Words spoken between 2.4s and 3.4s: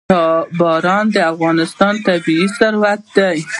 ثروت دی.